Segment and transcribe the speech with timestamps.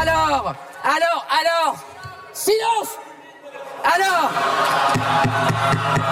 [0.00, 0.54] Alors,
[0.84, 1.76] alors, alors,
[2.32, 2.98] silence
[3.84, 4.30] Alors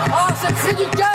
[0.08, 1.08] Oh, ce cri du cœur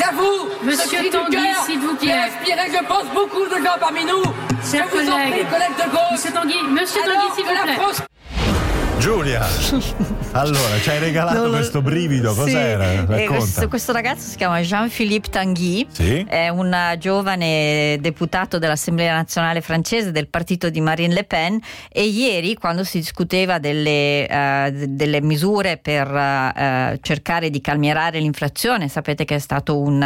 [0.00, 2.14] J'avoue, Monsieur ce Tanguy, s'il vous qui plaît.
[2.14, 4.22] inspiré, je pense, beaucoup de gens parmi nous.
[4.70, 5.50] Chers je vous en prie, collègues.
[5.50, 6.10] collègues de gauche.
[6.12, 7.78] Monsieur Tanguy, Monsieur Tanguy, s'il vous la plaît.
[8.98, 9.44] Giulia,
[10.32, 12.84] allora ci hai regalato lo- questo brivido, Sì, cos'era?
[12.92, 13.26] eh, Racconta.
[13.36, 16.24] questo, questo ragazzo si chiama Jean-Philippe Tanguy, Sì.
[16.26, 21.58] è un giovane deputato dell'Assemblea nazionale francese del partito di Marine Le Pen
[21.90, 28.20] e ieri quando si discuteva delle, eh, d- delle misure per eh, cercare di calmierare
[28.20, 30.00] l'inflazione, sapete che è stato un,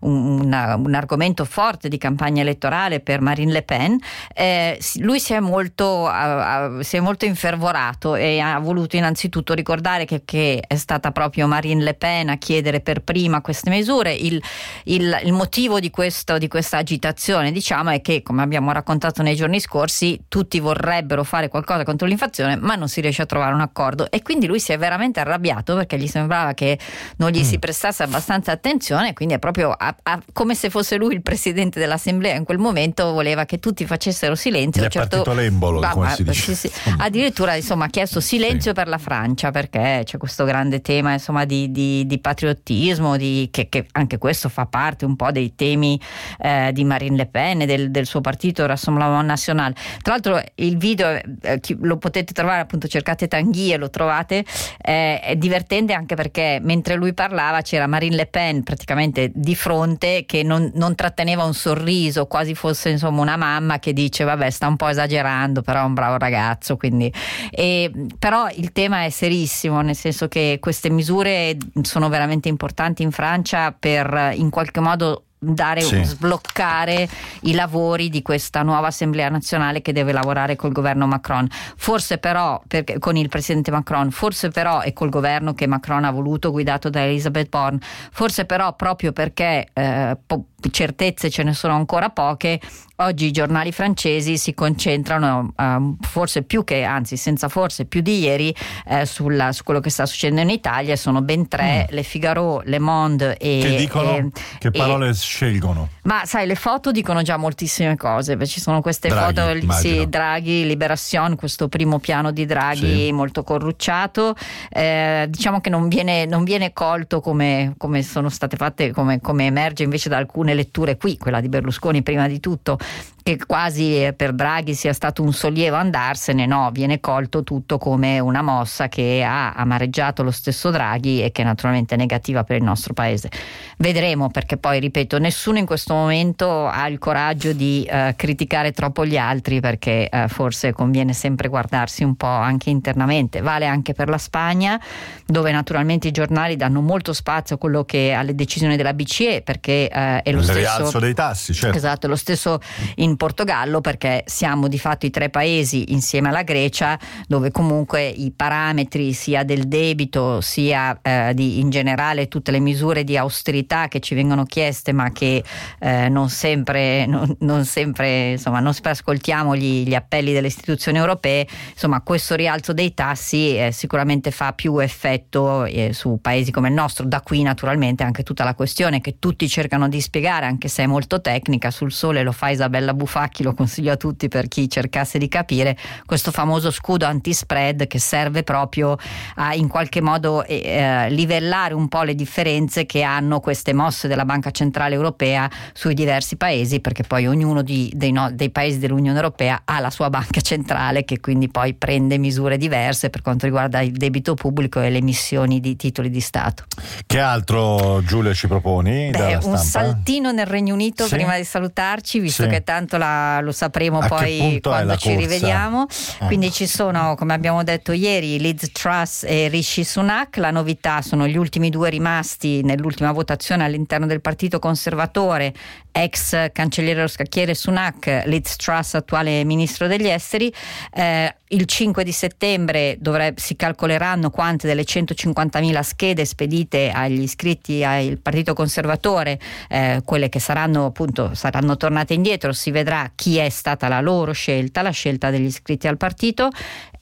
[0.00, 3.96] un- un argomento forte di campagna elettorale per Marine Le Pen,
[4.34, 10.04] eh, lui si è molto, ha- si è molto infervorato e ha voluto innanzitutto ricordare
[10.04, 14.12] che, che è stata proprio Marine Le Pen a chiedere per prima queste misure.
[14.12, 14.40] Il,
[14.84, 19.34] il- il motivo di, questo, di questa agitazione, diciamo, è che, come abbiamo raccontato nei
[19.36, 23.60] giorni scorsi, tutti vorrebbero fare qualcosa contro l'inflazione, ma non si riesce a trovare un
[23.60, 24.10] accordo.
[24.10, 26.78] E quindi lui si è veramente arrabbiato perché gli sembrava che
[27.16, 31.14] non gli si prestasse abbastanza attenzione, quindi è proprio a- a- come se fosse lui
[31.14, 34.82] il presidente dell'assemblea in quel momento, voleva che tutti facessero silenzio.
[34.82, 36.54] Gli è partito l'embolo, come si dice.
[36.54, 36.70] sì, sì.
[36.98, 38.76] Addirittura insomma, ha chiesto silenzio Sì.
[38.76, 43.68] per la Francia perché c'è questo grande tema insomma, di, di- di patriottismo, di- che,
[43.68, 46.00] che anche questo fa parte un po' dei temi
[46.38, 49.72] eh, di Marine Le Pen e del, del suo partito Rassemblement National.
[50.02, 51.08] Tra l'altro il video
[51.42, 54.44] eh, lo potete trovare appunto cercate Tanguy e lo trovate
[54.82, 60.24] eh, è divertente anche perché mentre lui parlava c'era Marine Le Pen praticamente di fronte
[60.26, 64.66] che non, non tratteneva un sorriso quasi fosse insomma una mamma che dice vabbè sta
[64.66, 67.12] un po' esagerando però è un bravo ragazzo quindi
[67.50, 73.10] e, però il tema è serissimo nel senso che queste misure sono veramente importanti in
[73.10, 76.04] Francia per in qualche modo dare Sì.
[76.04, 77.08] sbloccare
[77.44, 82.60] i lavori di questa nuova assemblea nazionale che deve lavorare col governo Macron forse però
[82.68, 86.90] perché, con il presidente Macron forse però e col governo che Macron ha voluto guidato
[86.90, 87.78] da Elizabeth Borne
[88.12, 92.60] forse però proprio perché eh, po- certezze ce ne sono ancora poche
[92.96, 98.18] oggi i giornali francesi si concentrano ehm, forse più che anzi senza forse più di
[98.18, 98.54] ieri
[98.86, 102.78] eh, sulla- su quello che sta succedendo in Italia sono ben tre Le Figaro, Le
[102.78, 104.16] Monde e Che dicono?
[104.16, 105.88] e- che e- parole scelgono?
[106.02, 108.36] ma sai, le foto dicono già moltissime cose.
[108.46, 113.12] Ci sono queste Draghi, foto, sì, Draghi, Liberation, questo primo piano di Draghi Sì.
[113.12, 114.34] molto corrucciato.
[114.70, 119.46] Eh, diciamo che non viene, non viene colto come, come sono state fatte, come, come
[119.46, 122.78] emerge invece da alcune letture qui, quella di Berlusconi prima di tutto,
[123.22, 126.46] che quasi eh, per Draghi sia stato un sollievo andarsene.
[126.46, 131.42] No, viene colto tutto come una mossa che ha amareggiato lo stesso Draghi e che
[131.42, 133.30] naturalmente è negativa per il nostro paese.
[133.78, 139.06] Vedremo perché poi, ripeto, nessuno in questo momento ha il coraggio di eh, criticare troppo
[139.06, 143.40] gli altri perché eh, forse conviene sempre guardarsi un po' anche internamente.
[143.40, 144.80] Vale anche per la Spagna,
[145.26, 149.88] dove naturalmente i giornali danno molto spazio a quello che alle decisioni della BCE perché
[149.88, 151.76] eh, è lo Il stesso rialzo dei tassi, certo.
[151.76, 152.60] Esatto, lo stesso
[152.96, 158.32] in Portogallo perché siamo di fatto i tre paesi insieme alla Grecia dove comunque i
[158.34, 164.00] parametri sia del debito sia eh, di, in generale tutte le misure di austerità che
[164.00, 165.42] ci vengono chieste ma che
[165.78, 170.98] eh, non sempre, non, non sempre insomma non sempre ascoltiamo gli, gli appelli delle istituzioni
[170.98, 176.68] europee, insomma questo rialzo dei tassi eh, sicuramente fa più effetto eh, su paesi come
[176.68, 180.68] il nostro, da qui naturalmente anche tutta la questione che tutti cercano di spiegare anche
[180.68, 184.46] se è molto tecnica, sul sole lo fa Isabella Bufacchi, lo consiglio a tutti per
[184.48, 188.96] chi cercasse di capire, questo famoso scudo anti-spread che serve proprio
[189.36, 194.06] a in qualche modo eh, eh, livellare un po' le differenze che hanno queste mosse
[194.06, 198.78] della Banca Centrale Europea sui diversi paesi, perché poi ognuno di- dei, no- dei paesi
[198.78, 203.46] dell'Unione Europea ha la sua banca centrale che quindi poi prende misure diverse per quanto
[203.46, 206.64] riguarda il debito pubblico e le emissioni di titoli di Stato.
[207.06, 211.14] Che altro Giulia ci proponi Beh, un saltino nel Regno Unito Sì.
[211.14, 212.48] prima di salutarci, visto Sì.
[212.48, 215.20] che tanto la- lo sapremo A poi quando ci corsa?
[215.20, 215.86] rivediamo.
[216.18, 216.26] Ah.
[216.26, 220.36] Quindi ci sono, come abbiamo detto ieri, Liz Truss e Rishi Sunak.
[220.38, 225.52] La novità sono gli ultimi due rimasti nell'ultima votazione all'interno del Partito Conservatore,
[225.92, 230.52] ex cancelliere dello scacchiere Sunak, Liz Truss, attuale ministro degli esteri.
[230.92, 237.82] Eh, il 5 di settembre dovre- si calcoleranno quante delle 150.000 schede spedite agli iscritti
[237.82, 239.38] al Partito Conservatore,
[239.68, 244.32] eh, quelle che saranno appunto saranno tornate indietro, si vedrà chi è stata la loro
[244.32, 246.50] scelta, la scelta degli iscritti al partito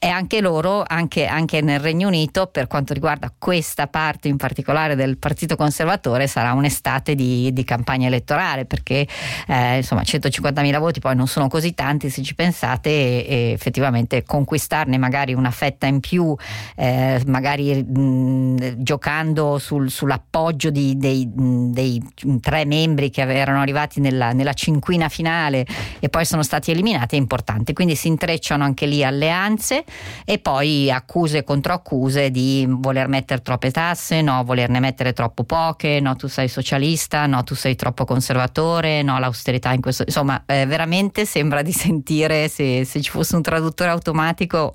[0.01, 4.95] e anche loro, anche, anche nel Regno Unito, per quanto riguarda questa parte in particolare
[4.95, 9.07] del Partito Conservatore, sarà un'estate di, di campagna elettorale perché
[9.49, 14.23] eh, insomma 150.000 voti poi non sono così tanti se ci pensate e, e effettivamente
[14.39, 16.35] conquistarne magari una fetta in più,
[16.77, 22.03] eh, magari mh, giocando sul, sull'appoggio di, dei, dei,
[22.41, 25.67] tre membri che erano arrivati nella, nella cinquina finale
[25.99, 27.73] e poi sono stati eliminati è importante.
[27.73, 29.85] Quindi si intrecciano anche lì alleanze
[30.25, 36.01] e poi accuse contro accuse di voler mettere troppe tasse, no, volerne mettere troppo poche,
[36.01, 40.05] no, tu sei socialista, no, tu sei troppo conservatore, no, l'austerità in questo.
[40.07, 44.27] Insomma, eh, veramente sembra di sentire se, se, ci fosse un traduttore automatico,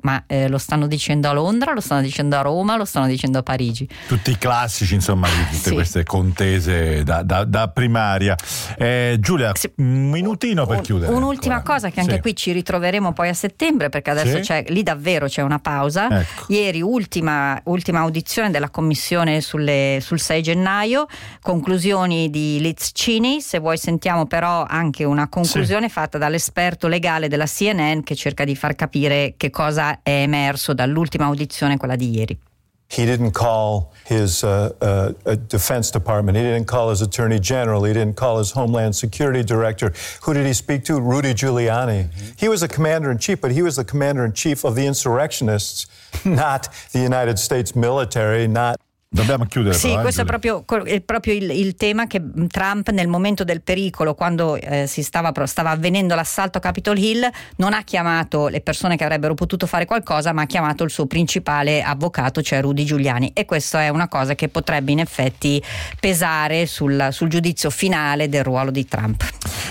[0.01, 3.39] ma eh, lo stanno dicendo a Londra, lo stanno dicendo a Roma, lo stanno dicendo
[3.39, 3.87] a Parigi.
[4.07, 5.73] Tutti i classici, insomma, di tutte sì.
[5.73, 8.35] queste contese da, da, da primaria.
[8.77, 9.71] Eh, Giulia, sì.
[9.77, 11.11] un minutino per un, chiudere.
[11.13, 11.73] Un'ultima ancora.
[11.75, 12.21] cosa che anche sì.
[12.21, 16.21] qui ci ritroveremo poi a settembre, perché adesso c'è, lì davvero c'è una pausa.
[16.21, 16.51] Ecco.
[16.51, 21.07] Ieri ultima, ultima, audizione della commissione sulle, sul 6 gennaio,
[21.41, 27.45] conclusioni di Liz Cini, se vuoi sentiamo però anche una conclusione fatta dall'esperto legale della
[27.45, 32.39] CNN che cerca di far capire che cosa è emerso dall'ultima audizione, quella di ieri.
[32.87, 36.37] He didn't call his uh, uh, Defense Department.
[36.37, 37.83] He didn't call his Attorney General.
[37.83, 39.91] He didn't call his Homeland Security Director.
[40.21, 41.01] Who did he speak to?
[41.01, 42.07] Rudy Giuliani.
[42.07, 42.25] Mm-hmm.
[42.37, 44.85] He was the commander in chief, but he was the commander in chief of the
[44.85, 45.87] insurrectionists,
[46.23, 48.79] not the United States military, not.
[49.13, 49.75] Dobbiamo chiudere.
[49.75, 53.43] Sì, però, questo eh, è proprio, è proprio il, il, tema che Trump nel momento
[53.43, 58.47] del pericolo, quando eh, si stava, stava, avvenendo l'assalto a Capitol Hill, non ha chiamato
[58.47, 62.61] le persone che avrebbero potuto fare qualcosa, ma ha chiamato il suo principale avvocato, cioè
[62.61, 63.29] Rudy Giuliani.
[63.35, 65.61] E questa è una cosa che potrebbe in effetti
[65.99, 69.23] pesare sul, sul giudizio finale del ruolo di Trump.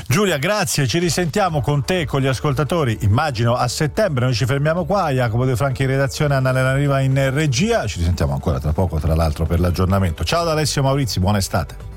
[0.06, 4.44] Giulia, grazie, ci risentiamo con te e con gli ascoltatori, immagino a settembre, noi ci
[4.44, 8.58] fermiamo qua, Jacopo De Franchi in redazione, Anna Elena Riva in regia, ci risentiamo ancora
[8.58, 10.24] tra poco tra l'altro per l'aggiornamento.
[10.24, 11.90] Ciao da Alessio Maurizi, buona estate.